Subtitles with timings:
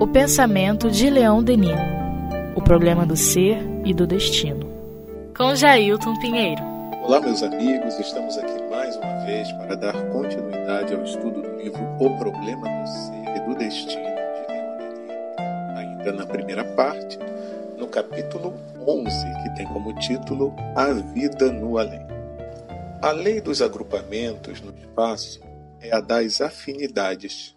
[0.00, 1.78] O pensamento de Leão Denis.
[2.56, 4.68] O problema do ser e do destino.
[5.36, 6.60] Com Jailton Pinheiro.
[7.04, 7.96] Olá, meus amigos.
[8.00, 12.88] Estamos aqui mais uma vez para dar continuidade ao estudo do livro O Problema do
[12.88, 15.76] Ser e do Destino de Leão Denis.
[15.76, 17.16] Ainda na primeira parte,
[17.78, 18.54] no capítulo
[18.84, 19.08] 11,
[19.44, 22.04] que tem como título A Vida no Além.
[23.00, 25.40] A lei dos agrupamentos no espaço
[25.80, 27.54] é a das afinidades.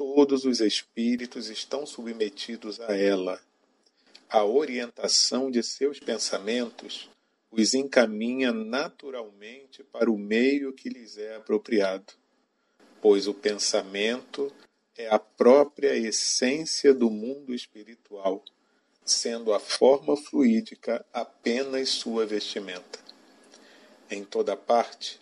[0.00, 3.38] Todos os espíritos estão submetidos a ela.
[4.30, 7.10] A orientação de seus pensamentos
[7.50, 12.14] os encaminha naturalmente para o meio que lhes é apropriado,
[13.02, 14.50] pois o pensamento
[14.96, 18.42] é a própria essência do mundo espiritual,
[19.04, 22.98] sendo a forma fluídica apenas sua vestimenta.
[24.10, 25.20] Em toda parte,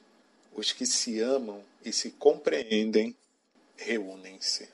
[0.55, 3.16] os que se amam e se compreendem
[3.78, 4.68] reúnem-se.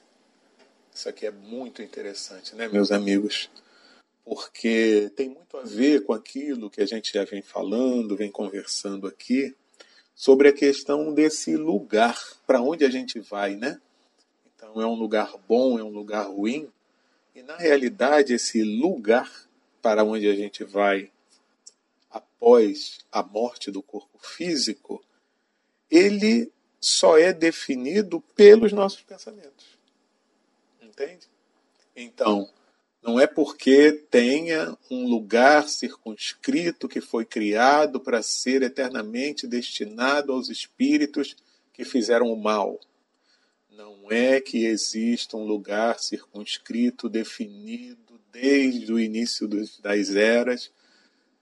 [0.93, 3.51] Isso aqui é muito interessante, né, meus amigos?
[4.25, 9.06] Porque tem muito a ver com aquilo que a gente já vem falando, vem conversando
[9.06, 9.55] aqui,
[10.15, 13.81] sobre a questão desse lugar para onde a gente vai, né?
[14.55, 16.69] Então, é um lugar bom, é um lugar ruim.
[17.34, 19.31] E na realidade, esse lugar
[19.83, 21.11] para onde a gente vai
[22.09, 25.05] após a morte do corpo físico,
[25.91, 26.50] ele
[26.85, 29.79] só é definido pelos nossos pensamentos.
[30.83, 31.27] Entende?
[31.97, 32.49] Então,
[33.03, 40.51] não é porque tenha um lugar circunscrito que foi criado para ser eternamente destinado aos
[40.51, 41.37] espíritos
[41.73, 42.79] que fizeram o mal.
[43.71, 49.49] Não é que exista um lugar circunscrito definido desde o início
[49.81, 50.71] das eras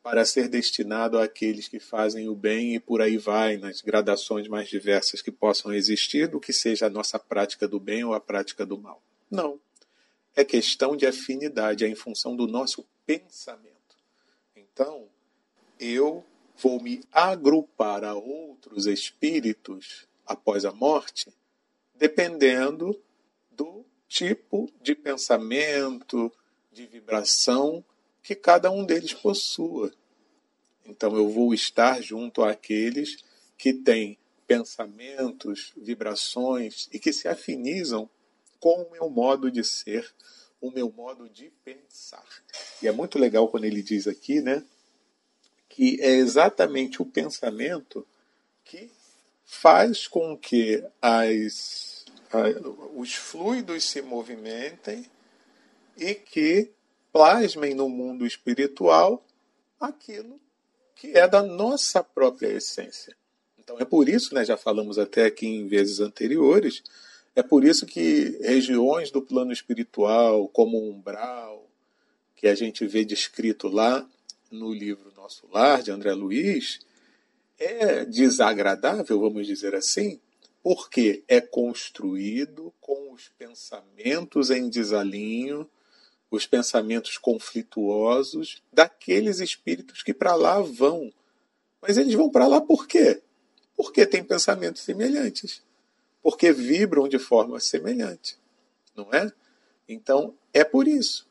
[0.03, 4.69] para ser destinado àqueles que fazem o bem e por aí vai, nas gradações mais
[4.69, 8.67] diversas que possam existir, do que seja a nossa prática do bem ou a prática
[8.67, 9.01] do mal.
[9.31, 9.61] Não.
[10.35, 13.73] É questão de afinidade, é em função do nosso pensamento.
[14.57, 15.09] Então,
[15.79, 16.25] eu
[16.57, 21.33] vou me agrupar a outros espíritos após a morte,
[21.95, 23.01] dependendo
[23.51, 26.33] do tipo de pensamento,
[26.73, 27.85] de vibração
[28.23, 29.93] que cada um deles possua.
[30.85, 33.25] Então eu vou estar junto àqueles
[33.57, 38.09] que têm pensamentos, vibrações e que se afinizam
[38.61, 40.09] com o meu modo de ser,
[40.61, 42.27] o meu modo de pensar.
[42.81, 44.65] E é muito legal quando ele diz aqui, né,
[45.69, 48.07] que é exatamente o pensamento
[48.65, 48.91] que
[49.45, 52.05] faz com que as,
[52.95, 55.07] os fluidos se movimentem
[55.97, 56.71] e que
[57.13, 59.25] plasmem no mundo espiritual
[59.79, 60.41] aquilo
[60.95, 63.17] que é da nossa própria essência.
[63.59, 66.83] Então é por isso, né, já falamos até aqui em vezes anteriores,
[67.35, 71.69] é por isso que regiões do plano espiritual, como o umbral,
[72.37, 74.07] que a gente vê descrito lá
[74.51, 76.81] no livro Nosso Lar, de André Luiz,
[77.59, 80.21] é desagradável, vamos dizer assim,
[80.63, 85.69] porque é construído com os pensamentos em desalinho,
[86.33, 91.13] os pensamentos conflituosos daqueles espíritos que para lá vão.
[91.81, 93.21] Mas eles vão para lá por quê?
[93.77, 95.63] Porque têm pensamentos semelhantes.
[96.23, 98.39] Porque vibram de forma semelhante.
[98.97, 99.31] Não é?
[99.87, 101.29] Então, é por isso.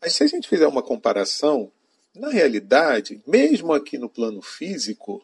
[0.00, 1.70] Mas se a gente fizer uma comparação,
[2.14, 5.22] na realidade, mesmo aqui no plano físico,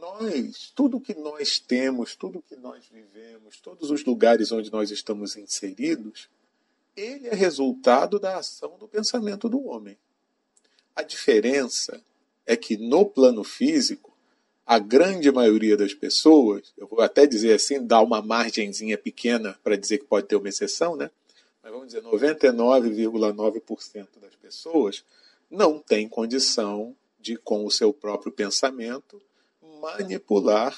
[0.00, 5.36] nós, tudo que nós temos, tudo que nós vivemos, todos os lugares onde nós estamos
[5.36, 6.30] inseridos,
[7.00, 9.96] ele é resultado da ação do pensamento do homem.
[10.94, 12.00] A diferença
[12.44, 14.14] é que no plano físico,
[14.66, 19.76] a grande maioria das pessoas, eu vou até dizer assim, dar uma margenzinha pequena para
[19.76, 21.10] dizer que pode ter uma exceção, né?
[21.62, 25.04] Mas vamos dizer, 99,9% das pessoas
[25.50, 29.20] não tem condição de, com o seu próprio pensamento,
[29.80, 30.76] manipular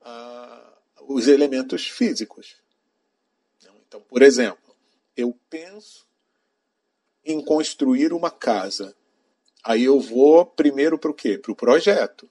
[0.00, 0.72] ah,
[1.06, 2.56] os elementos físicos.
[3.86, 4.61] Então, por exemplo,
[5.16, 6.06] eu penso
[7.24, 8.94] em construir uma casa.
[9.62, 11.38] Aí eu vou primeiro para o quê?
[11.38, 12.28] Para o projeto.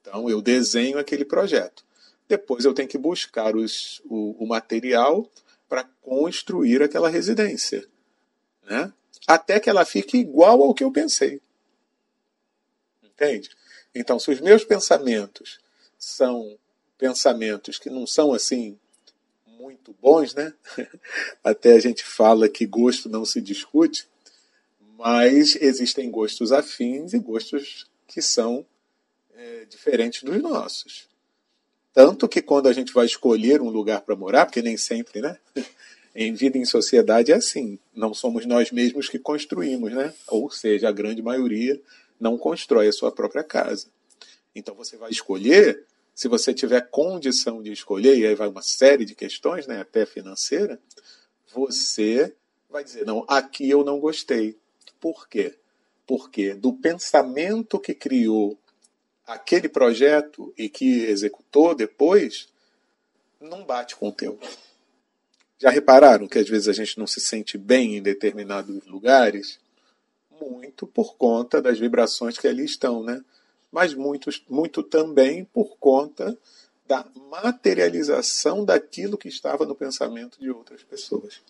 [0.00, 1.84] Então eu desenho aquele projeto.
[2.28, 5.28] Depois eu tenho que buscar os, o, o material
[5.68, 7.86] para construir aquela residência.
[8.62, 8.92] Né?
[9.26, 11.40] Até que ela fique igual ao que eu pensei.
[13.02, 13.50] Entende?
[13.94, 15.58] Então, se os meus pensamentos
[15.98, 16.58] são
[16.96, 18.78] pensamentos que não são assim
[19.70, 20.52] muito bons, né?
[21.42, 24.06] Até a gente fala que gosto não se discute,
[24.98, 28.66] mas existem gostos afins e gostos que são
[29.34, 31.08] é, diferentes dos nossos.
[31.92, 35.38] Tanto que quando a gente vai escolher um lugar para morar, porque nem sempre, né?
[36.12, 37.78] Em vida em sociedade é assim.
[37.94, 40.12] Não somos nós mesmos que construímos, né?
[40.26, 41.80] Ou seja, a grande maioria
[42.18, 43.86] não constrói a sua própria casa.
[44.52, 45.84] Então você vai escolher,
[46.20, 50.04] se você tiver condição de escolher, e aí vai uma série de questões, né, até
[50.04, 50.78] financeira,
[51.50, 52.36] você
[52.68, 54.58] vai dizer: não, aqui eu não gostei.
[55.00, 55.56] Por quê?
[56.06, 58.58] Porque do pensamento que criou
[59.26, 62.50] aquele projeto e que executou depois,
[63.40, 64.38] não bate com o teu.
[65.58, 69.58] Já repararam que às vezes a gente não se sente bem em determinados lugares?
[70.38, 73.24] Muito por conta das vibrações que ali estão, né?
[73.70, 76.36] Mas muito, muito também por conta
[76.86, 81.40] da materialização daquilo que estava no pensamento de outras pessoas.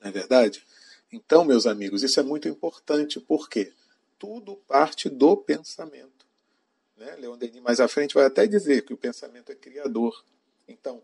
[0.00, 0.62] Não é verdade?
[1.10, 3.72] Então, meus amigos, isso é muito importante, porque
[4.18, 6.26] tudo parte do pensamento.
[6.96, 7.16] Né?
[7.16, 10.22] Leon Denis mais à frente vai até dizer que o pensamento é criador.
[10.66, 11.00] Então,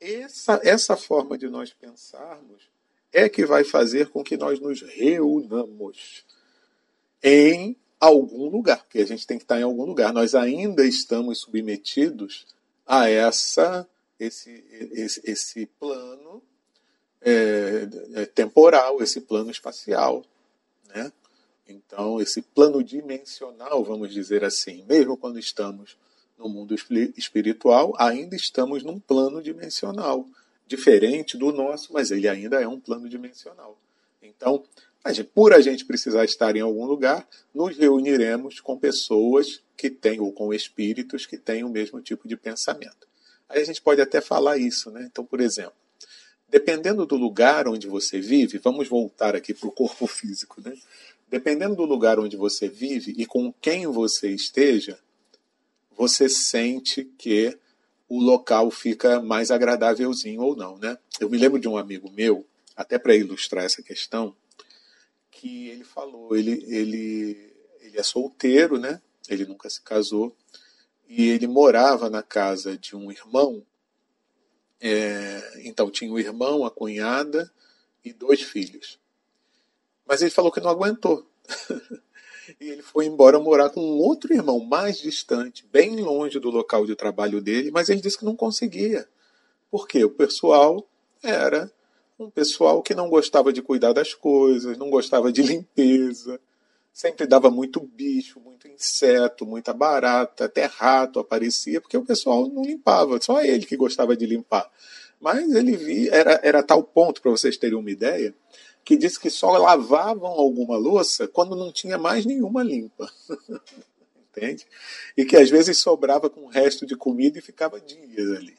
[0.00, 2.70] essa, essa forma de nós pensarmos
[3.12, 6.24] é que vai fazer com que nós nos reunamos
[7.22, 10.12] em algum lugar, porque a gente tem que estar em algum lugar.
[10.12, 12.46] Nós ainda estamos submetidos
[12.86, 13.86] a essa
[14.18, 16.42] esse, esse, esse plano
[17.22, 20.24] é, é, temporal, esse plano espacial.
[20.94, 21.10] Né?
[21.66, 25.96] Então, esse plano dimensional, vamos dizer assim, mesmo quando estamos
[26.38, 26.74] no mundo
[27.16, 30.26] espiritual, ainda estamos num plano dimensional,
[30.66, 33.78] diferente do nosso, mas ele ainda é um plano dimensional.
[34.22, 34.64] Então,
[35.08, 40.20] gente, por a gente precisar estar em algum lugar, nos reuniremos com pessoas que têm,
[40.20, 43.08] ou com espíritos que têm o mesmo tipo de pensamento.
[43.48, 45.08] Aí a gente pode até falar isso, né?
[45.10, 45.72] Então, por exemplo,
[46.48, 50.74] dependendo do lugar onde você vive, vamos voltar aqui para o corpo físico, né?
[51.28, 54.98] Dependendo do lugar onde você vive e com quem você esteja,
[55.96, 57.56] você sente que
[58.08, 60.98] o local fica mais agradávelzinho ou não, né?
[61.20, 62.44] Eu me lembro de um amigo meu,
[62.76, 64.34] até para ilustrar essa questão,
[65.40, 69.00] que ele falou, ele, ele, ele é solteiro, né?
[69.28, 70.36] Ele nunca se casou
[71.08, 73.64] e ele morava na casa de um irmão
[74.80, 77.52] é, então tinha o irmão, a cunhada
[78.02, 78.98] e dois filhos.
[80.06, 81.26] Mas ele falou que não aguentou.
[82.58, 86.86] e ele foi embora morar com um outro irmão mais distante, bem longe do local
[86.86, 89.06] de trabalho dele, mas ele disse que não conseguia.
[89.70, 90.88] Porque o pessoal
[91.22, 91.70] era
[92.24, 96.38] um pessoal que não gostava de cuidar das coisas, não gostava de limpeza,
[96.92, 102.62] sempre dava muito bicho, muito inseto, muita barata, até rato aparecia, porque o pessoal não
[102.62, 104.70] limpava, só ele que gostava de limpar.
[105.20, 108.34] Mas ele via, era, era tal ponto, para vocês terem uma ideia,
[108.84, 113.10] que disse que só lavavam alguma louça quando não tinha mais nenhuma limpa.
[114.30, 114.66] Entende?
[115.16, 118.56] E que às vezes sobrava com o resto de comida e ficava dias ali.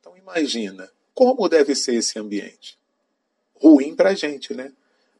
[0.00, 2.78] Então imagina, como deve ser esse ambiente?
[3.54, 4.70] Ruim para a gente, né?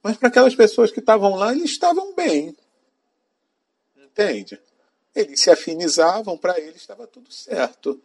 [0.02, 2.54] Mas para aquelas pessoas que estavam lá, eles estavam bem.
[3.96, 4.60] Entende?
[5.14, 7.98] Eles se afinizavam, para eles estava tudo certo.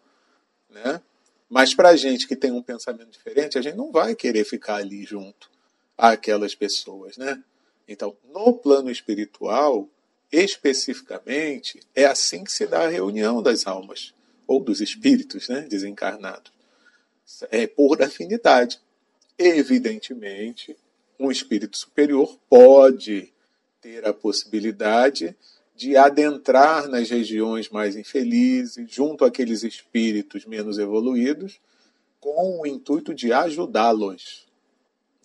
[0.69, 1.01] Né?
[1.49, 4.75] Mas para a gente que tem um pensamento diferente, a gente não vai querer ficar
[4.75, 5.51] ali junto
[5.97, 7.17] àquelas pessoas.
[7.17, 7.43] Né?
[7.89, 9.89] Então, no plano espiritual,
[10.31, 14.13] especificamente, é assim que se dá a reunião das almas,
[14.47, 16.53] ou dos espíritos né, desencarnados.
[17.49, 18.79] É por afinidade.
[19.37, 20.77] Evidentemente,
[21.19, 23.31] um espírito superior pode
[23.81, 25.35] ter a possibilidade
[25.75, 31.59] de adentrar nas regiões mais infelizes, junto àqueles espíritos menos evoluídos,
[32.19, 34.47] com o intuito de ajudá-los.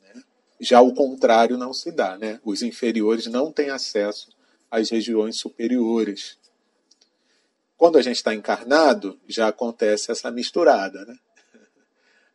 [0.02, 0.22] Né?
[0.58, 2.40] Já o contrário não se dá, né?
[2.42, 4.30] Os inferiores não têm acesso
[4.70, 6.38] às regiões superiores.
[7.76, 11.18] Quando a gente está encarnado, já acontece essa misturada, né?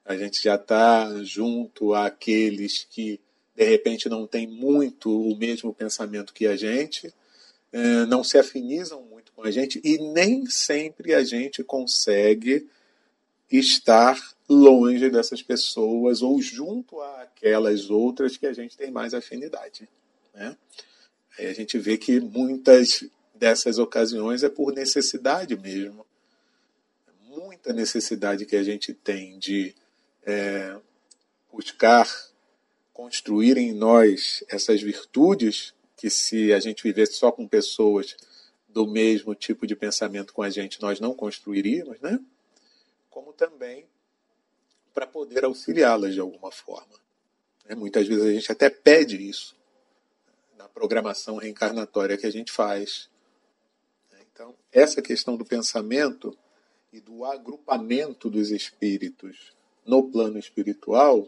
[0.06, 3.20] A gente já está junto àqueles que
[3.56, 7.14] de repente não tem muito o mesmo pensamento que a gente,
[7.72, 12.68] é, não se afinizam muito com a gente e nem sempre a gente consegue
[13.52, 19.88] estar longe dessas pessoas ou junto àquelas outras que a gente tem mais afinidade.
[20.34, 20.58] Né?
[21.38, 26.06] Aí a gente vê que muitas dessas ocasiões é por necessidade mesmo.
[27.28, 29.74] Muita necessidade que a gente tem de
[30.24, 30.80] é,
[31.52, 32.08] buscar
[32.94, 38.16] construir em nós essas virtudes que se a gente vivesse só com pessoas
[38.68, 42.20] do mesmo tipo de pensamento com a gente, nós não construiríamos, né?
[43.10, 43.86] Como também
[44.94, 46.94] para poder auxiliá-las de alguma forma.
[47.66, 47.76] Né?
[47.76, 49.56] Muitas vezes a gente até pede isso
[50.58, 53.10] na programação reencarnatória que a gente faz.
[54.34, 56.38] Então, essa questão do pensamento
[56.92, 59.54] e do agrupamento dos espíritos
[59.86, 61.28] no plano espiritual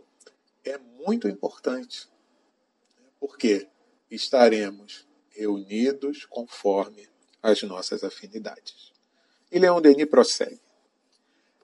[0.64, 2.08] é muito importante.
[3.20, 3.68] Porque
[4.10, 7.08] estaremos reunidos conforme
[7.42, 8.92] as nossas afinidades.
[9.52, 10.62] E Leon Denis prossegue.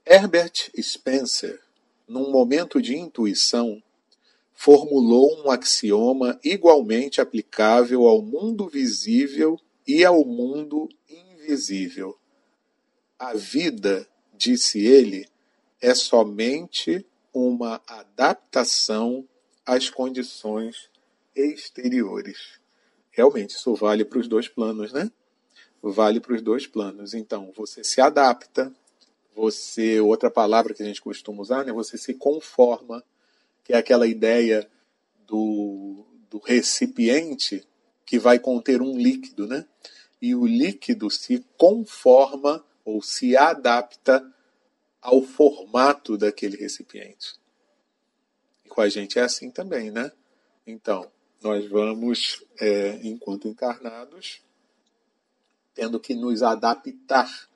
[0.05, 1.61] Herbert Spencer,
[2.07, 3.81] num momento de intuição,
[4.53, 12.19] formulou um axioma igualmente aplicável ao mundo visível e ao mundo invisível.
[13.17, 15.27] A vida, disse ele,
[15.81, 19.27] é somente uma adaptação
[19.65, 20.89] às condições
[21.35, 22.59] exteriores.
[23.11, 25.11] Realmente, isso vale para os dois planos, né?
[25.81, 27.13] Vale para os dois planos.
[27.13, 28.73] Então, você se adapta,
[29.35, 31.71] você, outra palavra que a gente costuma usar, né?
[31.71, 33.03] Você se conforma,
[33.63, 34.69] que é aquela ideia
[35.25, 37.65] do, do recipiente
[38.05, 39.65] que vai conter um líquido, né?
[40.21, 44.25] E o líquido se conforma ou se adapta
[45.01, 47.35] ao formato daquele recipiente.
[48.65, 50.11] E com a gente é assim também, né?
[50.65, 51.09] Então,
[51.41, 54.41] nós vamos, é, enquanto encarnados,
[55.73, 57.49] tendo que nos adaptar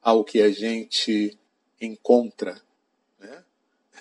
[0.00, 1.36] ao que a gente
[1.80, 2.60] encontra.
[3.18, 3.44] Né?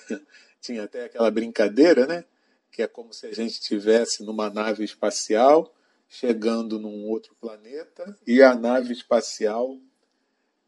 [0.61, 2.23] Tinha até aquela brincadeira, né?
[2.71, 5.73] que é como se a gente estivesse numa nave espacial
[6.07, 9.77] chegando num outro planeta e a nave espacial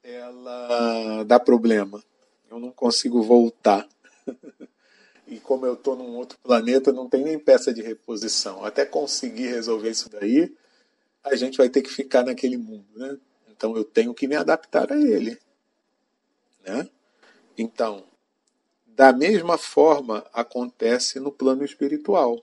[0.04, 2.04] ela dá problema.
[2.50, 3.88] Eu não consigo voltar.
[5.28, 8.66] e como eu estou num outro planeta, não tem nem peça de reposição.
[8.66, 10.54] Até conseguir resolver isso daí,
[11.24, 13.18] a gente vai ter que ficar naquele mundo, né?
[13.50, 15.38] Então eu tenho que me adaptar a ele,
[16.66, 16.90] né?
[17.58, 18.06] Então,
[18.86, 22.42] da mesma forma acontece no plano espiritual.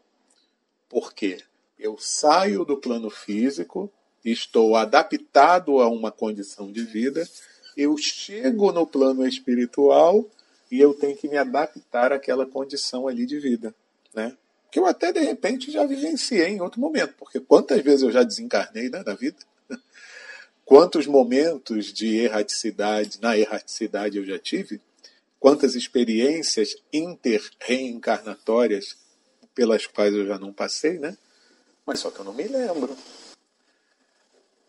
[0.89, 1.39] Por quê?
[1.79, 3.91] Eu saio do plano físico,
[4.31, 7.29] estou adaptado a uma condição de vida,
[7.77, 10.29] eu chego no plano espiritual
[10.71, 13.75] e eu tenho que me adaptar àquela condição ali de vida,
[14.15, 14.37] né?
[14.71, 18.23] Que eu até de repente já vivenciei em outro momento, porque quantas vezes eu já
[18.23, 19.37] desencarnei né, na vida?
[20.65, 24.81] Quantos momentos de erraticidade, na erraticidade eu já tive?
[25.39, 28.97] Quantas experiências inter-reencarnatórias
[29.55, 31.17] pelas quais eu já não passei, né?
[31.87, 32.97] Mas só que eu não me lembro.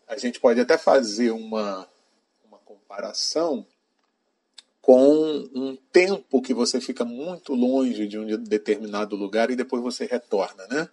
[0.08, 1.86] A gente pode até fazer uma,
[2.46, 3.66] uma comparação
[4.80, 10.06] com um tempo que você fica muito longe de um determinado lugar e depois você
[10.06, 10.88] retorna, né?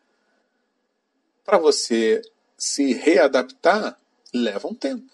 [1.46, 2.22] Para você
[2.58, 3.98] se readaptar,
[4.34, 5.10] leva um tempo,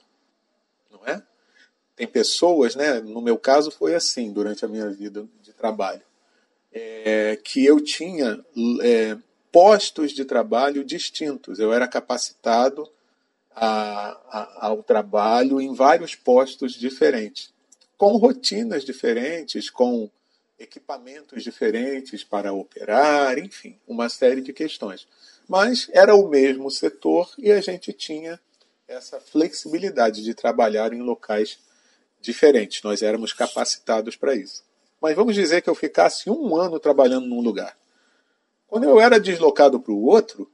[0.89, 1.21] não é?
[1.95, 2.99] Tem pessoas, né?
[3.01, 6.01] No meu caso foi assim durante a minha vida de trabalho,
[6.73, 8.43] é, que eu tinha
[8.81, 9.15] é,
[9.51, 11.59] postos de trabalho distintos.
[11.59, 12.89] Eu era capacitado
[13.55, 17.51] a, a, ao trabalho em vários postos diferentes
[18.01, 20.09] com rotinas diferentes, com
[20.57, 25.07] equipamentos diferentes para operar, enfim, uma série de questões.
[25.47, 28.39] Mas era o mesmo setor e a gente tinha
[28.87, 31.59] essa flexibilidade de trabalhar em locais
[32.19, 32.81] diferentes.
[32.81, 34.63] Nós éramos capacitados para isso.
[34.99, 37.77] Mas vamos dizer que eu ficasse um ano trabalhando num lugar.
[38.65, 40.51] Quando eu era deslocado para o outro,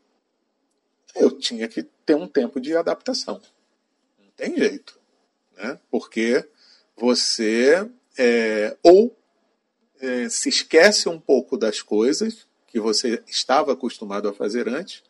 [1.15, 3.41] eu tinha que ter um tempo de adaptação.
[4.19, 4.99] Não tem jeito.
[5.55, 5.79] Né?
[5.89, 6.47] Porque
[6.95, 9.15] você é, ou
[9.99, 15.03] é, se esquece um pouco das coisas que você estava acostumado a fazer antes,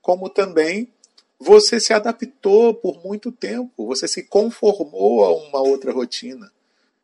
[0.00, 0.92] como também
[1.38, 6.50] você se adaptou por muito tempo, você se conformou a uma outra rotina.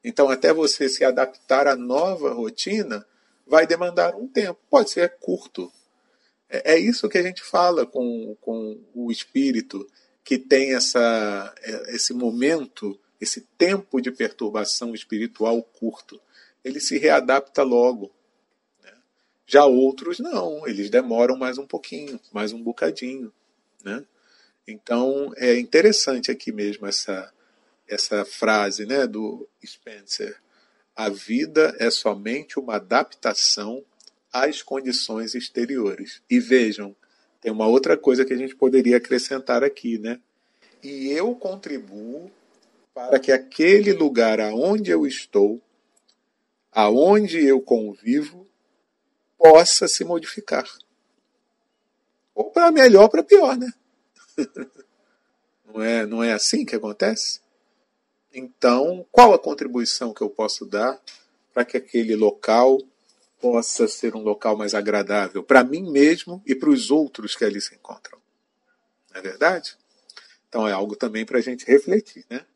[0.03, 3.07] Então, até você se adaptar à nova rotina,
[3.47, 4.59] vai demandar um tempo.
[4.69, 5.73] Pode ser curto.
[6.49, 9.89] É, é isso que a gente fala com, com o espírito
[10.23, 16.21] que tem essa, é, esse momento esse tempo de perturbação espiritual curto.
[16.63, 18.13] Ele se readapta logo.
[18.83, 18.93] Né?
[19.47, 23.33] Já outros não, eles demoram mais um pouquinho, mais um bocadinho.
[23.83, 24.05] Né?
[24.67, 27.33] Então é interessante aqui mesmo essa,
[27.89, 30.41] essa frase né, do Spencer.
[30.95, 33.85] A vida é somente uma adaptação
[34.35, 36.21] às condições exteriores.
[36.29, 36.95] E vejam,
[37.41, 40.21] tem uma outra coisa que a gente poderia acrescentar aqui, né?
[40.83, 42.29] E eu contribuo
[42.93, 45.63] para que aquele lugar aonde eu estou,
[46.73, 48.45] aonde eu convivo,
[49.39, 50.69] possa se modificar.
[52.35, 53.73] Ou para melhor ou para pior, né?
[55.65, 57.41] não, é, não é assim que acontece?
[58.35, 61.01] Então, qual a contribuição que eu posso dar
[61.53, 62.79] para que aquele local
[63.45, 67.61] possa ser um local mais agradável para mim mesmo e para os outros que ali
[67.61, 68.19] se encontram?
[69.13, 69.77] Não é verdade?
[70.49, 72.47] Então é algo também para a gente refletir, né?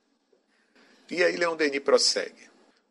[1.10, 2.48] E aí Leon Denis prossegue.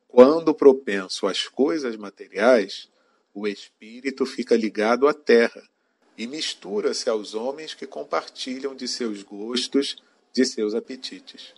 [0.08, 2.88] Quando propenso às coisas materiais,
[3.34, 5.68] o espírito fica ligado à terra
[6.16, 9.98] e mistura-se aos homens que compartilham de seus gostos,
[10.32, 11.51] de seus apetites.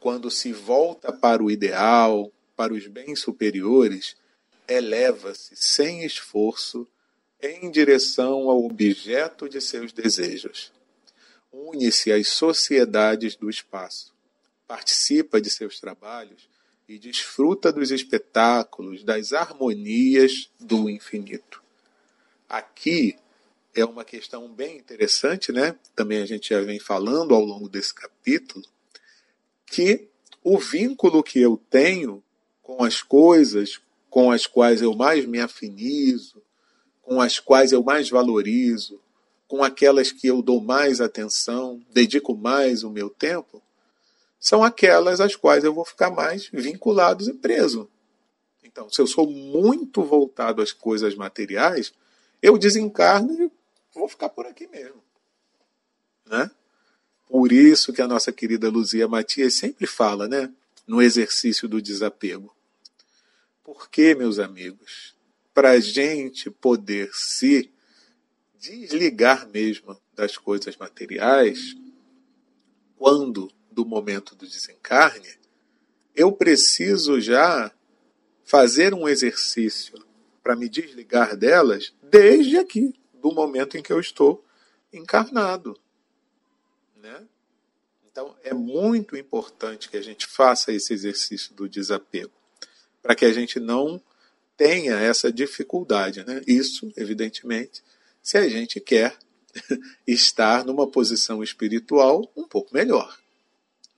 [0.00, 4.16] Quando se volta para o ideal, para os bens superiores,
[4.70, 6.86] eleva-se sem esforço
[7.42, 10.72] em direção ao objeto de seus desejos.
[11.52, 14.14] Une-se às sociedades do espaço,
[14.68, 16.48] participa de seus trabalhos
[16.88, 21.62] e desfruta dos espetáculos, das harmonias do infinito.
[22.48, 23.16] Aqui
[23.74, 25.76] é uma questão bem interessante, né?
[25.94, 28.64] Também a gente já vem falando ao longo desse capítulo,
[29.66, 30.08] que
[30.42, 32.22] o vínculo que eu tenho
[32.62, 36.42] com as coisas com as quais eu mais me afinizo,
[37.00, 39.00] com as quais eu mais valorizo,
[39.46, 43.62] com aquelas que eu dou mais atenção, dedico mais o meu tempo,
[44.38, 47.88] são aquelas às quais eu vou ficar mais vinculado e preso.
[48.64, 51.92] Então, se eu sou muito voltado às coisas materiais,
[52.40, 53.50] eu desencarno e
[53.92, 55.02] vou ficar por aqui mesmo.
[56.26, 56.50] Né?
[57.26, 60.50] Por isso que a nossa querida Luzia Matias sempre fala, né,
[60.86, 62.52] no exercício do desapego.
[63.72, 65.14] Porque, meus amigos,
[65.54, 67.72] para a gente poder se
[68.58, 71.76] desligar mesmo das coisas materiais,
[72.96, 75.38] quando do momento do desencarne,
[76.16, 77.72] eu preciso já
[78.42, 80.04] fazer um exercício
[80.42, 84.44] para me desligar delas desde aqui, do momento em que eu estou
[84.92, 85.78] encarnado.
[86.96, 87.24] Né?
[88.10, 92.39] Então, é muito importante que a gente faça esse exercício do desapego,
[93.02, 94.00] para que a gente não
[94.56, 96.24] tenha essa dificuldade.
[96.24, 96.42] Né?
[96.46, 97.82] Isso, evidentemente,
[98.22, 99.16] se a gente quer
[100.06, 103.18] estar numa posição espiritual um pouco melhor.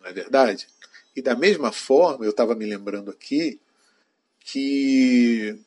[0.00, 0.68] Não é verdade?
[1.14, 3.60] E da mesma forma, eu estava me lembrando aqui
[4.40, 5.58] que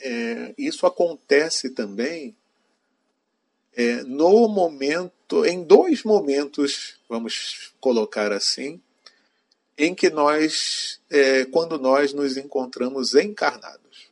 [0.00, 2.36] é, isso acontece também
[3.72, 8.80] é, no momento, em dois momentos, vamos colocar assim,
[9.82, 14.10] em que nós, é, quando nós nos encontramos encarnados.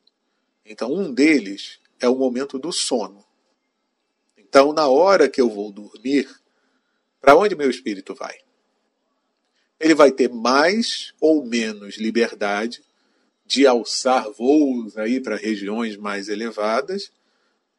[0.65, 3.23] Então, um deles é o momento do sono.
[4.35, 6.27] Então, na hora que eu vou dormir,
[7.21, 8.35] para onde meu espírito vai?
[9.79, 12.83] Ele vai ter mais ou menos liberdade
[13.45, 17.13] de alçar voos aí para regiões mais elevadas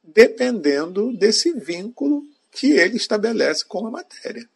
[0.04, 4.48] dependendo desse vínculo que ele estabelece com a matéria.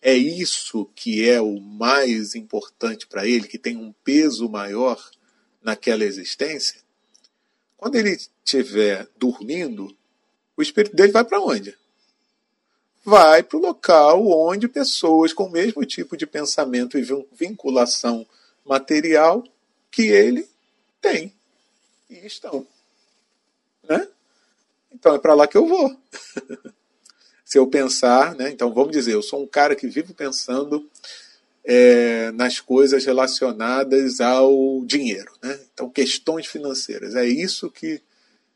[0.00, 4.98] é isso que é o mais importante para ele, que tem um peso maior
[5.62, 6.80] naquela existência.
[7.76, 9.94] Quando ele estiver dormindo,
[10.56, 11.76] o espírito dele vai para onde?
[13.08, 18.26] vai para o local onde pessoas com o mesmo tipo de pensamento e vinculação
[18.68, 19.42] material
[19.90, 20.48] que ele
[21.00, 21.32] tem
[22.08, 22.66] e estão.
[23.88, 24.06] Né?
[24.92, 25.96] Então é para lá que eu vou.
[27.44, 28.50] Se eu pensar, né?
[28.50, 30.86] então vamos dizer, eu sou um cara que vive pensando
[31.64, 35.32] é, nas coisas relacionadas ao dinheiro.
[35.42, 35.58] Né?
[35.72, 37.14] Então, questões financeiras.
[37.14, 38.02] É isso que está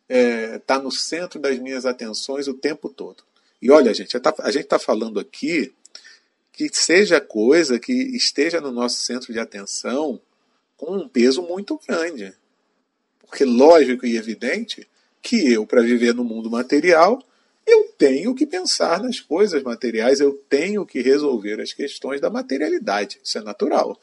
[0.09, 3.23] é, tá no centro das minhas atenções o tempo todo.
[3.61, 5.73] E olha, gente, a gente está falando aqui
[6.53, 10.21] que seja coisa que esteja no nosso centro de atenção
[10.77, 12.35] com um peso muito grande.
[13.21, 14.87] Porque lógico e evidente
[15.23, 17.23] que eu, para viver no mundo material,
[17.67, 23.21] eu tenho que pensar nas coisas materiais, eu tenho que resolver as questões da materialidade.
[23.23, 23.99] Isso é natural.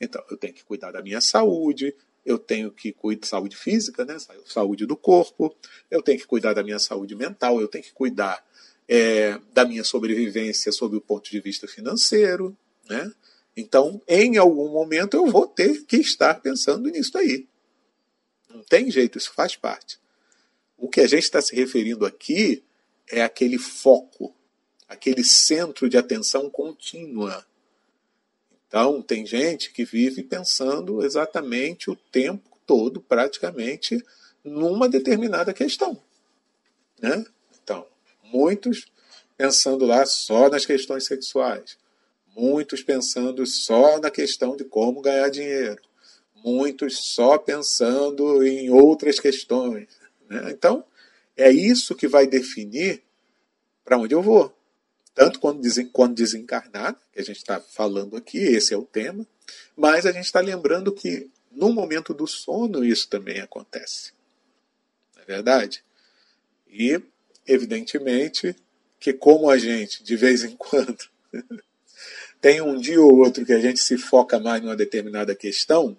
[0.00, 4.04] Então, eu tenho que cuidar da minha saúde, eu tenho que cuidar da saúde física,
[4.04, 4.16] né?
[4.44, 5.54] saúde do corpo,
[5.90, 8.44] eu tenho que cuidar da minha saúde mental, eu tenho que cuidar
[8.88, 12.56] é, da minha sobrevivência sob o ponto de vista financeiro.
[12.88, 13.12] Né?
[13.54, 17.46] Então, em algum momento, eu vou ter que estar pensando nisso aí.
[18.48, 19.98] Não tem jeito, isso faz parte.
[20.76, 22.64] O que a gente está se referindo aqui
[23.06, 24.34] é aquele foco,
[24.88, 27.44] aquele centro de atenção contínua.
[28.66, 34.02] Então, tem gente que vive pensando exatamente o tempo todo, praticamente,
[34.44, 36.00] numa determinada questão.
[37.00, 37.24] Né?
[38.32, 38.86] Muitos
[39.36, 41.78] pensando lá só nas questões sexuais,
[42.34, 45.80] muitos pensando só na questão de como ganhar dinheiro,
[46.34, 49.88] muitos só pensando em outras questões.
[50.28, 50.50] Né?
[50.50, 50.84] Então,
[51.36, 53.02] é isso que vai definir
[53.84, 54.54] para onde eu vou.
[55.14, 55.62] Tanto quando,
[55.92, 59.26] quando desencarnado, que a gente está falando aqui, esse é o tema,
[59.76, 64.12] mas a gente está lembrando que no momento do sono isso também acontece.
[65.16, 65.82] Não é verdade?
[66.68, 67.00] E,
[67.48, 68.54] evidentemente,
[69.00, 70.98] que como a gente, de vez em quando,
[72.40, 75.96] tem um dia ou outro que a gente se foca mais numa determinada questão,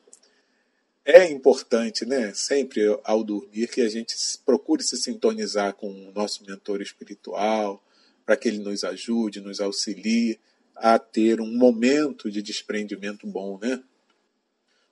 [1.03, 6.45] é importante, né, sempre ao dormir, que a gente procure se sintonizar com o nosso
[6.45, 7.83] mentor espiritual,
[8.25, 10.39] para que ele nos ajude, nos auxilie
[10.75, 13.81] a ter um momento de desprendimento bom, né?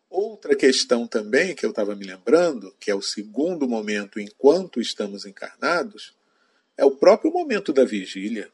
[0.10, 5.26] Outra questão também que eu estava me lembrando, que é o segundo momento enquanto estamos
[5.26, 6.16] encarnados,
[6.78, 8.50] é o próprio momento da vigília.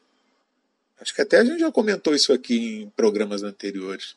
[0.98, 4.16] Acho que até a gente já comentou isso aqui em programas anteriores.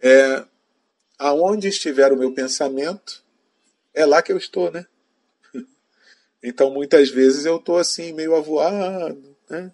[0.00, 0.44] É,
[1.18, 3.22] aonde estiver o meu pensamento,
[3.92, 4.86] é lá que eu estou, né?
[6.42, 9.72] Então muitas vezes eu estou assim, meio avoado, né?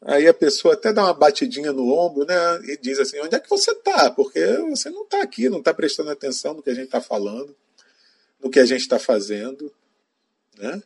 [0.00, 2.34] Aí a pessoa até dá uma batidinha no ombro, né?
[2.64, 4.10] E diz assim: onde é que você está?
[4.10, 7.54] Porque você não está aqui, não está prestando atenção no que a gente está falando,
[8.40, 9.72] no que a gente está fazendo,
[10.56, 10.80] né?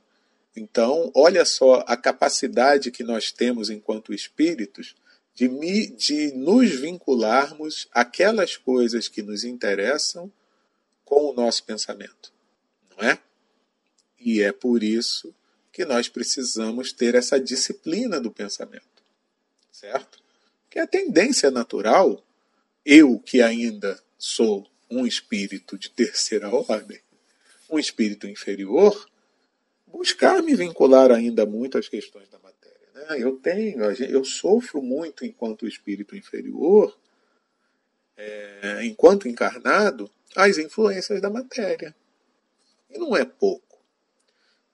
[0.54, 4.94] Então, olha só a capacidade que nós temos enquanto espíritos
[5.34, 5.48] de,
[5.96, 10.30] de nos vincularmos aquelas coisas que nos interessam
[11.04, 12.32] com o nosso pensamento,
[12.90, 13.18] não é?
[14.20, 15.34] E é por isso
[15.72, 19.02] que nós precisamos ter essa disciplina do pensamento,
[19.70, 20.22] certo?
[20.68, 22.22] Que é a tendência natural,
[22.84, 27.00] eu que ainda sou um espírito de terceira ordem,
[27.70, 29.10] um espírito inferior,
[29.92, 32.88] buscar me vincular ainda muito às questões da matéria.
[32.94, 33.18] Né?
[33.18, 36.96] Eu tenho, eu sofro muito enquanto espírito inferior,
[38.16, 41.94] é, enquanto encarnado, as influências da matéria.
[42.90, 43.78] E não é pouco.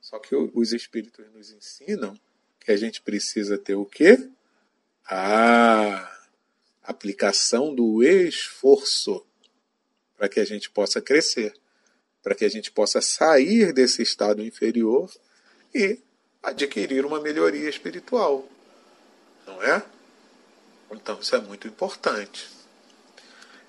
[0.00, 2.18] Só que os espíritos nos ensinam
[2.60, 4.28] que a gente precisa ter o quê?
[5.04, 6.18] A
[6.82, 9.26] aplicação do esforço
[10.16, 11.54] para que a gente possa crescer
[12.22, 15.10] para que a gente possa sair desse estado inferior
[15.74, 15.98] e
[16.42, 18.48] adquirir uma melhoria espiritual.
[19.46, 19.82] Não é?
[20.90, 22.48] Então isso é muito importante.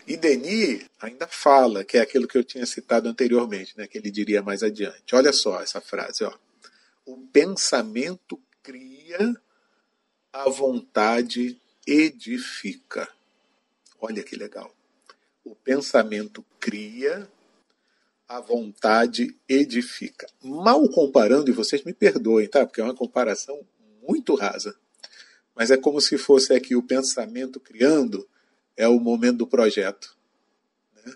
[0.07, 4.09] E Denis ainda fala, que é aquilo que eu tinha citado anteriormente, né, que ele
[4.09, 5.13] diria mais adiante.
[5.13, 6.33] Olha só essa frase, ó.
[7.05, 9.35] O pensamento cria,
[10.33, 13.07] a vontade edifica.
[14.01, 14.73] Olha que legal.
[15.43, 17.29] O pensamento cria,
[18.29, 20.27] a vontade edifica.
[20.39, 22.63] Mal comparando, e vocês me perdoem, tá?
[22.63, 23.59] Porque é uma comparação
[24.07, 24.77] muito rasa.
[25.55, 28.29] Mas é como se fosse aqui o pensamento criando,
[28.77, 30.15] é o momento do projeto.
[30.95, 31.15] Né?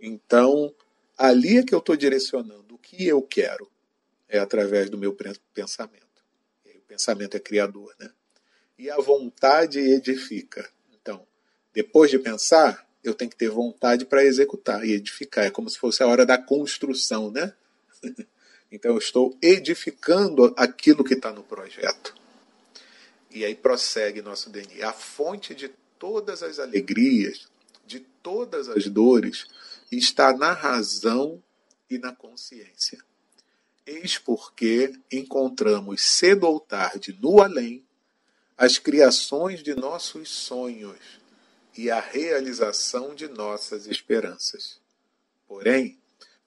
[0.00, 0.74] Então,
[1.16, 3.70] ali é que eu estou direcionando o que eu quero,
[4.28, 5.16] é através do meu
[5.54, 6.02] pensamento.
[6.66, 8.10] o pensamento é criador, né?
[8.76, 10.68] E a vontade edifica.
[10.92, 11.24] Então,
[11.72, 15.44] depois de pensar, eu tenho que ter vontade para executar e edificar.
[15.44, 17.52] É como se fosse a hora da construção, né?
[18.74, 22.14] Então eu estou edificando aquilo que está no projeto.
[23.30, 24.88] E aí prossegue nosso DNA.
[24.88, 27.50] A fonte de todas as alegrias,
[27.86, 29.46] de todas as dores,
[29.90, 31.42] está na razão
[31.90, 32.98] e na consciência.
[33.84, 37.84] Eis porque encontramos cedo ou tarde no além
[38.56, 41.21] as criações de nossos sonhos
[41.76, 44.80] e a realização de nossas esperanças.
[45.46, 45.98] Porém,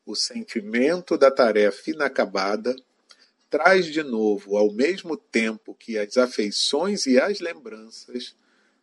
[0.06, 2.76] o sentimento da tarefa inacabada
[3.50, 8.36] traz de novo, ao mesmo tempo que as afeições e as lembranças,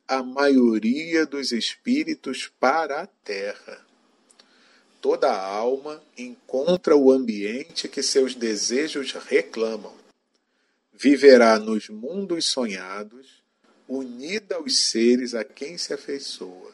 [0.06, 3.84] a maioria dos espíritos para a terra.
[5.00, 9.94] Toda a alma encontra o ambiente que seus desejos reclamam.
[10.92, 13.41] Viverá nos mundos sonhados
[13.96, 16.72] unida aos seres a quem se afeiçoa.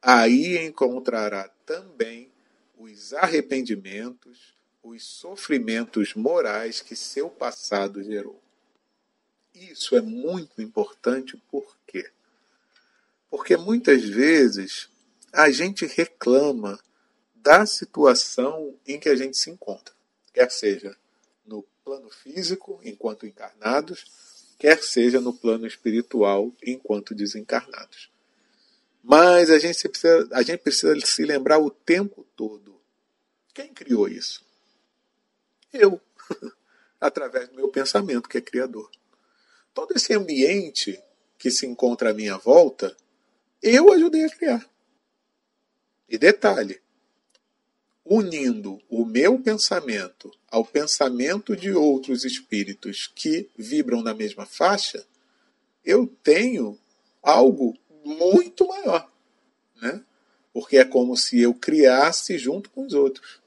[0.00, 2.30] Aí encontrará também
[2.78, 8.40] os arrependimentos, os sofrimentos morais que seu passado gerou.
[9.54, 12.10] Isso é muito importante por quê?
[13.28, 14.88] Porque muitas vezes
[15.32, 16.80] a gente reclama
[17.34, 19.94] da situação em que a gente se encontra,
[20.32, 20.96] quer seja
[21.44, 24.06] no plano físico, enquanto encarnados,
[24.60, 28.10] quer seja no plano espiritual enquanto desencarnados.
[29.02, 32.78] Mas a gente precisa, a gente precisa se lembrar o tempo todo.
[33.54, 34.44] Quem criou isso?
[35.72, 35.98] Eu,
[37.00, 38.90] através do meu pensamento, que é criador.
[39.72, 41.02] Todo esse ambiente
[41.38, 42.94] que se encontra à minha volta,
[43.62, 44.70] eu ajudei a criar.
[46.06, 46.82] E detalhe:
[48.04, 55.06] unindo o meu pensamento ao pensamento de outros espíritos que vibram na mesma faixa,
[55.84, 56.78] eu tenho
[57.22, 59.10] algo muito maior.
[59.80, 60.02] Né?
[60.52, 63.40] Porque é como se eu criasse junto com os outros.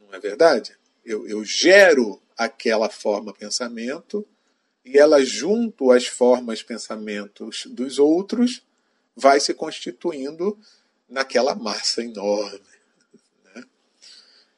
[0.00, 0.76] Não é verdade?
[1.04, 4.26] Eu, eu gero aquela forma pensamento
[4.84, 8.62] e ela, junto às formas pensamentos dos outros,
[9.14, 10.58] vai se constituindo
[11.08, 12.60] naquela massa enorme.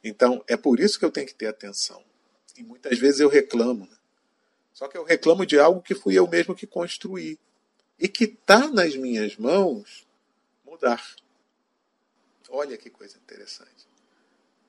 [0.02, 2.02] Então, é por isso que eu tenho que ter atenção.
[2.56, 3.86] E muitas vezes eu reclamo.
[3.86, 3.96] Né?
[4.72, 7.38] Só que eu reclamo de algo que fui eu mesmo que construí.
[7.98, 10.06] E que está nas minhas mãos
[10.64, 11.04] mudar.
[12.48, 13.88] Olha que coisa interessante.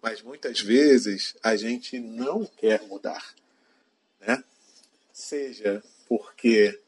[0.01, 3.33] Mas muitas vezes a gente não quer mudar.
[4.19, 4.43] Né?
[5.13, 6.79] Seja porque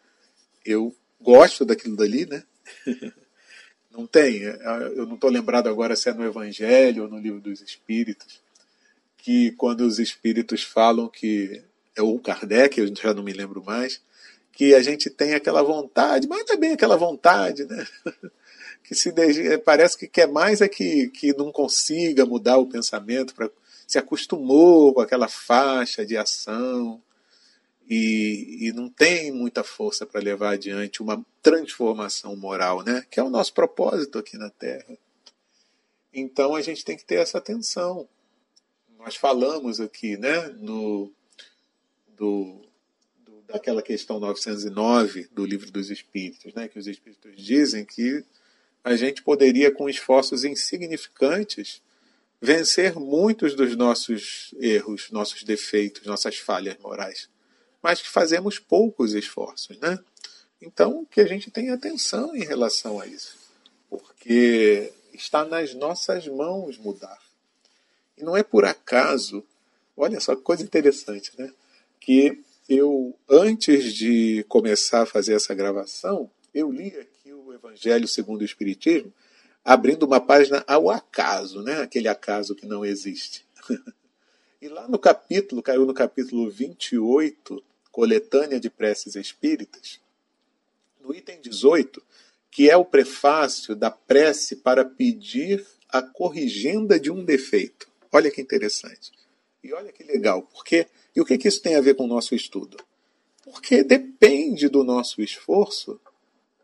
[0.65, 2.43] eu gosto daquilo dali, né?
[3.93, 4.41] não tem.
[4.41, 8.41] Eu não estou lembrado agora se é no Evangelho ou no Livro dos Espíritos,
[9.17, 11.61] que quando os Espíritos falam que
[11.95, 14.01] é o Kardec, eu já não me lembro mais,
[14.51, 17.87] que a gente tem aquela vontade, mas também é aquela vontade, né?
[18.83, 19.13] que se
[19.63, 23.49] parece que quer mais é que, que não consiga mudar o pensamento, pra,
[23.87, 27.01] se acostumou com aquela faixa de ação
[27.89, 33.05] e, e não tem muita força para levar adiante uma transformação moral, né?
[33.09, 34.97] que é o nosso propósito aqui na Terra.
[36.13, 38.07] Então a gente tem que ter essa atenção.
[38.97, 41.11] Nós falamos aqui né, no,
[42.15, 42.61] do,
[43.25, 48.23] do, daquela questão 909 do Livro dos Espíritos, né, que os Espíritos dizem que
[48.83, 51.81] a gente poderia, com esforços insignificantes,
[52.41, 57.29] vencer muitos dos nossos erros, nossos defeitos, nossas falhas morais.
[57.83, 59.99] Mas que fazemos poucos esforços, né?
[60.61, 63.37] Então, que a gente tenha atenção em relação a isso.
[63.89, 67.19] Porque está nas nossas mãos mudar.
[68.17, 69.45] E não é por acaso,
[69.95, 71.51] olha só que coisa interessante, né?
[71.99, 77.13] Que eu, antes de começar a fazer essa gravação, eu li aqui
[77.53, 79.13] Evangelho segundo o Espiritismo,
[79.63, 81.81] abrindo uma página ao acaso, né?
[81.81, 83.45] aquele acaso que não existe.
[84.61, 87.63] e lá no capítulo, caiu no capítulo 28,
[87.93, 89.99] Coletânea de Preces Espíritas,
[90.99, 92.01] no item 18,
[92.49, 97.87] que é o prefácio da prece para pedir a corrigenda de um defeito.
[98.11, 99.11] Olha que interessante.
[99.63, 102.07] E olha que legal, porque e o que, que isso tem a ver com o
[102.07, 102.77] nosso estudo?
[103.43, 106.01] Porque depende do nosso esforço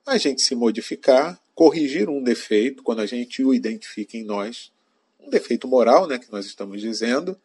[0.07, 4.71] a gente se modificar, corrigir um defeito, quando a gente o identifica em nós,
[5.19, 7.39] um defeito moral, né, que nós estamos dizendo,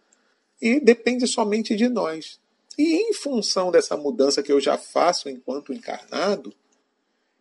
[0.58, 2.40] e depende somente de nós.
[2.76, 6.54] E em função dessa mudança que eu já faço enquanto encarnado,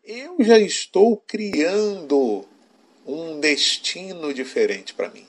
[0.03, 2.45] eu já estou criando
[3.05, 5.25] um destino diferente para mim,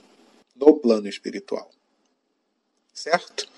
[0.54, 1.70] no plano espiritual.
[2.92, 3.48] Certo?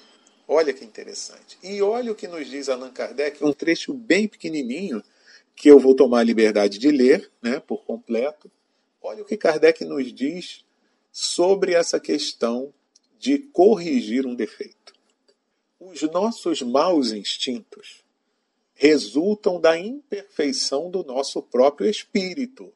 [0.48, 1.59] Olha que interessante.
[1.62, 5.02] E olha o que nos diz Allan Kardec, um trecho bem pequenininho
[5.54, 8.50] que eu vou tomar a liberdade de ler né, por completo.
[9.00, 10.64] Olha o que Kardec nos diz
[11.11, 12.72] sobre essa questão
[13.18, 14.94] de corrigir um defeito.
[15.79, 18.05] Os nossos maus instintos
[18.75, 22.73] resultam da imperfeição do nosso próprio espírito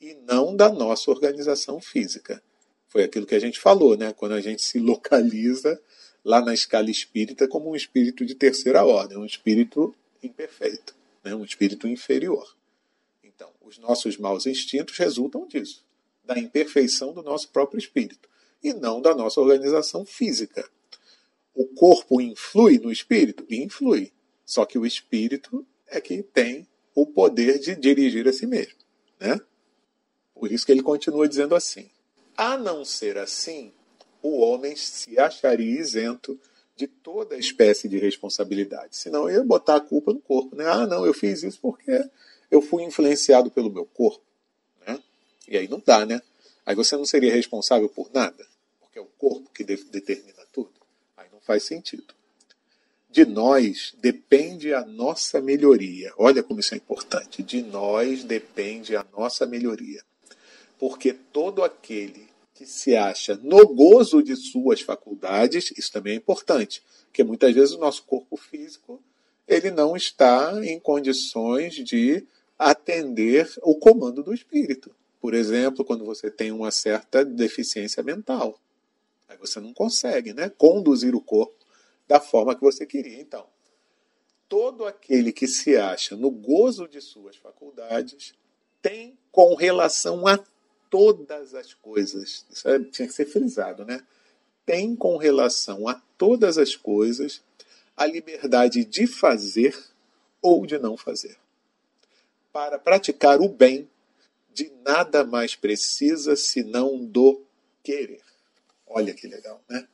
[0.00, 2.42] e não da nossa organização física.
[2.88, 4.12] Foi aquilo que a gente falou, né?
[4.12, 5.80] Quando a gente se localiza
[6.24, 11.44] lá na escala espírita como um espírito de terceira ordem, um espírito imperfeito né, um
[11.44, 12.56] espírito inferior.
[13.22, 15.84] Então, os nossos maus instintos resultam disso,
[16.24, 18.28] da imperfeição do nosso próprio espírito,
[18.62, 20.68] e não da nossa organização física.
[21.58, 23.44] O corpo influi no espírito?
[23.50, 24.12] Influi.
[24.46, 28.78] Só que o espírito é que tem o poder de dirigir a si mesmo.
[29.18, 29.40] Né?
[30.32, 31.90] Por isso que ele continua dizendo assim:
[32.36, 33.72] a não ser assim,
[34.22, 36.38] o homem se acharia isento
[36.76, 38.96] de toda espécie de responsabilidade.
[38.96, 40.54] Senão eu ia botar a culpa no corpo.
[40.54, 40.64] Né?
[40.64, 42.08] Ah, não, eu fiz isso porque
[42.52, 44.22] eu fui influenciado pelo meu corpo.
[44.86, 45.02] Né?
[45.48, 46.22] E aí não dá, né?
[46.64, 48.46] Aí você não seria responsável por nada,
[48.78, 50.37] porque é o corpo que de determina
[51.48, 52.14] faz sentido.
[53.10, 56.12] De nós depende a nossa melhoria.
[56.18, 57.42] Olha como isso é importante.
[57.42, 60.02] De nós depende a nossa melhoria.
[60.78, 66.82] Porque todo aquele que se acha no gozo de suas faculdades, isso também é importante,
[67.06, 69.02] porque muitas vezes o nosso corpo físico
[69.46, 72.26] ele não está em condições de
[72.58, 74.94] atender o comando do espírito.
[75.20, 78.60] Por exemplo, quando você tem uma certa deficiência mental,
[79.28, 81.54] aí você não consegue, né, conduzir o corpo
[82.06, 83.20] da forma que você queria.
[83.20, 83.46] Então,
[84.48, 88.34] todo aquele que se acha no gozo de suas faculdades
[88.80, 90.38] tem com relação a
[90.88, 94.02] todas as coisas, isso é, tinha que ser frisado, né?
[94.64, 97.42] Tem com relação a todas as coisas
[97.96, 99.76] a liberdade de fazer
[100.40, 101.36] ou de não fazer.
[102.52, 103.88] Para praticar o bem,
[104.52, 107.42] de nada mais precisa senão do
[107.82, 108.27] querer.
[108.90, 109.86] Olha que legal, né?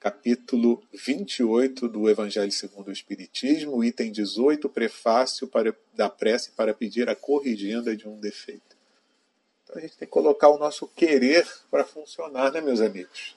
[0.00, 7.08] Capítulo 28 do Evangelho segundo o Espiritismo, item 18, prefácio para, da prece para pedir
[7.08, 8.76] a corrigenda de um defeito.
[9.64, 13.36] Então a gente tem que colocar o nosso querer para funcionar, né, meus amigos?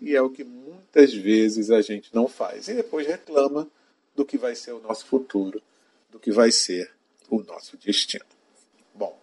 [0.00, 2.68] E é o que muitas vezes a gente não faz.
[2.68, 3.70] E depois reclama
[4.14, 5.62] do que vai ser o nosso futuro,
[6.10, 6.90] do que vai ser
[7.30, 8.24] o nosso destino.
[8.94, 9.18] Bom,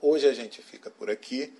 [0.00, 1.52] hoje a gente fica por aqui.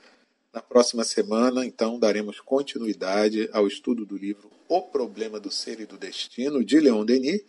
[0.53, 5.87] Na próxima semana, então, daremos continuidade ao estudo do livro O Problema do Ser e
[5.87, 7.45] do Destino, de Leon Denis,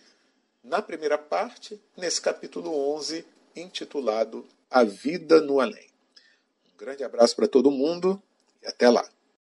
[0.61, 5.87] na primeira parte, nesse capítulo 11, intitulado A Vida no Além.
[6.73, 8.21] Um grande abraço para todo mundo
[8.61, 9.09] e até lá!